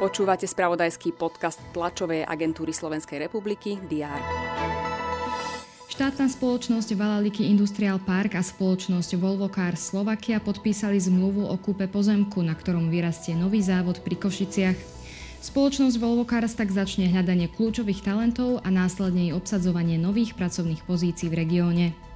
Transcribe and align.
Počúvate 0.00 0.48
spravodajský 0.48 1.12
podcast 1.12 1.60
tlačovej 1.76 2.24
agentúry 2.24 2.72
Slovenskej 2.72 3.28
republiky 3.28 3.76
DR. 3.84 4.16
Štátna 5.92 6.32
spoločnosť 6.32 6.96
Valaliky 6.96 7.44
Industrial 7.52 8.00
Park 8.00 8.32
a 8.32 8.40
spoločnosť 8.40 9.20
Volvo 9.20 9.52
Cars 9.52 9.92
Slovakia 9.92 10.40
podpísali 10.40 10.96
zmluvu 10.96 11.44
o 11.44 11.52
kúpe 11.60 11.84
pozemku, 11.84 12.40
na 12.40 12.56
ktorom 12.56 12.88
vyrastie 12.88 13.36
nový 13.36 13.60
závod 13.60 14.00
pri 14.00 14.16
Košiciach. 14.16 14.78
Spoločnosť 15.44 16.00
Volvo 16.00 16.24
Cars 16.24 16.56
tak 16.56 16.72
začne 16.72 17.12
hľadanie 17.12 17.52
kľúčových 17.52 18.00
talentov 18.00 18.64
a 18.64 18.72
následne 18.72 19.28
jej 19.28 19.36
obsadzovanie 19.36 20.00
nových 20.00 20.32
pracovných 20.32 20.80
pozícií 20.88 21.28
v 21.28 21.38
regióne. 21.44 22.09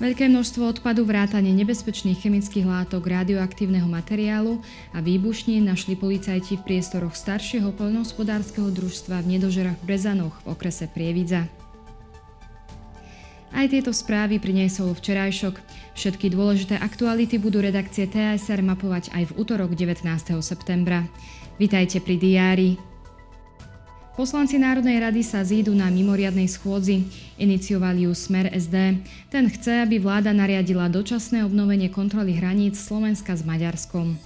Veľké 0.00 0.32
množstvo 0.32 0.64
odpadu, 0.64 1.04
vrátane 1.04 1.52
nebezpečných 1.52 2.24
chemických 2.24 2.64
látok, 2.64 3.04
radioaktívneho 3.04 3.84
materiálu 3.84 4.64
a 4.96 5.04
výbušnín 5.04 5.68
našli 5.68 5.92
policajti 5.92 6.56
v 6.56 6.64
priestoroch 6.64 7.12
staršieho 7.12 7.68
poľnohospodárskeho 7.76 8.72
družstva 8.72 9.20
v 9.20 9.36
Nedožerách 9.36 9.76
v 9.76 9.84
Brezanoch 9.84 10.32
v 10.40 10.56
okrese 10.56 10.88
Prievidza. 10.88 11.44
Aj 13.52 13.68
tieto 13.68 13.92
správy 13.92 14.40
priniesol 14.40 14.96
včerajšok. 14.96 15.60
Všetky 15.92 16.32
dôležité 16.32 16.80
aktuality 16.80 17.36
budú 17.36 17.60
redakcie 17.60 18.08
TSR 18.08 18.64
mapovať 18.64 19.12
aj 19.12 19.28
v 19.28 19.32
útorok 19.36 19.76
19. 19.76 20.00
septembra. 20.40 21.04
Vitajte 21.60 22.00
pri 22.00 22.16
diári. 22.16 22.89
Poslanci 24.20 24.60
Národnej 24.60 25.00
rady 25.00 25.24
sa 25.24 25.40
zídu 25.40 25.72
na 25.72 25.88
mimoriadnej 25.88 26.44
schôdzi. 26.44 27.08
Iniciovali 27.40 28.04
ju 28.04 28.12
Smer 28.12 28.52
SD. 28.52 29.00
Ten 29.32 29.48
chce, 29.48 29.80
aby 29.80 29.96
vláda 29.96 30.36
nariadila 30.36 30.92
dočasné 30.92 31.40
obnovenie 31.40 31.88
kontroly 31.88 32.36
hraníc 32.36 32.76
Slovenska 32.76 33.32
s 33.32 33.40
Maďarskom. 33.48 34.20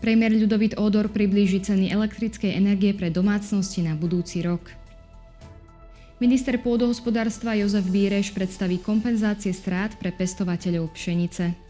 Premiér 0.00 0.32
Ľudovit 0.40 0.80
Ódor 0.80 1.12
priblíži 1.12 1.60
ceny 1.68 1.92
elektrickej 1.92 2.56
energie 2.56 2.96
pre 2.96 3.12
domácnosti 3.12 3.84
na 3.84 3.92
budúci 3.92 4.40
rok. 4.40 4.72
Minister 6.16 6.56
pôdohospodárstva 6.56 7.60
Jozef 7.60 7.84
Bíreš 7.92 8.32
predstaví 8.32 8.80
kompenzácie 8.80 9.52
strát 9.52 9.92
pre 10.00 10.16
pestovateľov 10.16 10.96
pšenice. 10.96 11.65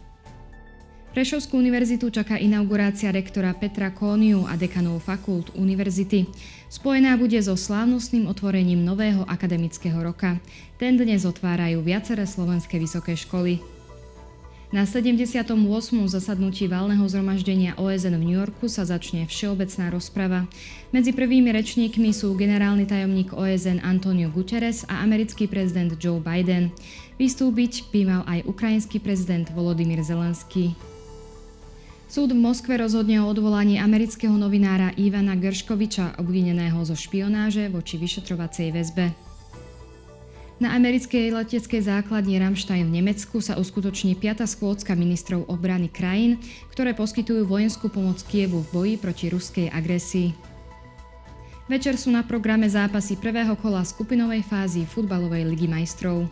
Prešovskú 1.17 1.57
univerzitu 1.57 2.13
čaká 2.13 2.37
inaugurácia 2.37 3.09
rektora 3.09 3.57
Petra 3.57 3.89
Kóniu 3.89 4.45
a 4.45 4.53
dekanov 4.53 5.01
fakult 5.01 5.49
univerzity. 5.57 6.29
Spojená 6.69 7.17
bude 7.17 7.41
so 7.41 7.57
slávnostným 7.57 8.29
otvorením 8.29 8.85
nového 8.85 9.25
akademického 9.25 9.97
roka. 9.97 10.37
Ten 10.77 11.01
dnes 11.01 11.25
otvárajú 11.25 11.81
viaceré 11.81 12.29
slovenské 12.29 12.77
vysoké 12.77 13.17
školy. 13.17 13.65
Na 14.69 14.85
78. 14.85 15.57
zasadnutí 16.05 16.69
valného 16.69 17.09
zhromaždenia 17.09 17.81
OSN 17.81 18.21
v 18.21 18.25
New 18.29 18.37
Yorku 18.37 18.69
sa 18.69 18.85
začne 18.85 19.25
všeobecná 19.25 19.89
rozprava. 19.89 20.45
Medzi 20.93 21.17
prvými 21.17 21.49
rečníkmi 21.49 22.13
sú 22.13 22.37
generálny 22.37 22.85
tajomník 22.85 23.33
OSN 23.33 23.81
Antonio 23.81 24.29
Guterres 24.29 24.85
a 24.85 25.01
americký 25.01 25.49
prezident 25.49 25.97
Joe 25.97 26.21
Biden. 26.21 26.77
Vystúpiť 27.17 27.89
by 27.89 28.01
mal 28.05 28.23
aj 28.29 28.45
ukrajinský 28.45 29.01
prezident 29.01 29.49
Volodymyr 29.57 30.05
Zelenský. 30.05 30.77
Súd 32.07 32.31
v 32.31 32.39
Moskve 32.39 32.79
rozhodne 32.79 33.19
o 33.19 33.27
odvolaní 33.27 33.83
amerického 33.83 34.39
novinára 34.39 34.95
Ivana 34.95 35.35
Gerškoviča, 35.35 36.23
obvineného 36.23 36.79
zo 36.87 36.95
špionáže 36.95 37.67
voči 37.67 37.99
vyšetrovacej 37.99 38.71
väzbe. 38.71 39.11
Na 40.63 40.73
americkej 40.79 41.35
leteckej 41.35 41.83
základni 41.83 42.39
Ramstein 42.39 42.87
v 42.89 43.03
Nemecku 43.03 43.43
sa 43.43 43.59
uskutoční 43.59 44.15
5. 44.17 44.47
schôdzka 44.47 44.95
ministrov 44.95 45.51
obrany 45.51 45.91
krajín, 45.91 46.39
ktoré 46.73 46.95
poskytujú 46.95 47.45
vojenskú 47.45 47.91
pomoc 47.91 48.23
Kievu 48.25 48.63
v 48.65 48.71
boji 48.71 48.95
proti 49.03 49.27
ruskej 49.29 49.69
agresii. 49.75 50.33
Večer 51.67 51.99
sú 51.99 52.15
na 52.15 52.23
programe 52.23 52.71
zápasy 52.71 53.19
prvého 53.19 53.59
kola 53.59 53.83
skupinovej 53.83 54.47
fázy 54.47 54.87
futbalovej 54.87 55.43
ligy 55.43 55.67
majstrov. 55.67 56.31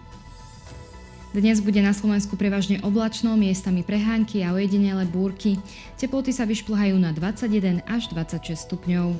Dnes 1.34 1.58
bude 1.58 1.82
na 1.82 1.90
Slovensku 1.90 2.38
prevažne 2.38 2.78
oblačno, 2.86 3.34
miestami 3.34 3.82
prehánky 3.82 4.46
a 4.46 4.54
ojedinele 4.54 5.02
búrky. 5.02 5.58
Teploty 5.98 6.30
sa 6.30 6.46
vyšplhajú 6.46 6.94
na 6.94 7.10
21 7.10 7.82
až 7.90 8.06
26 8.14 8.54
stupňov. 8.54 9.18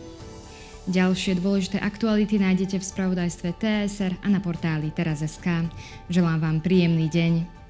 Ďalšie 0.87 1.43
dôležité 1.43 1.83
aktuality 1.83 2.39
nájdete 2.39 2.79
v 2.79 2.87
spravodajstve 2.87 3.59
TSR 3.59 4.15
a 4.23 4.31
na 4.31 4.39
portáli 4.39 4.95
teraz.sk. 4.95 5.67
Želám 6.07 6.39
vám 6.39 6.57
príjemný 6.63 7.11
deň. 7.11 7.64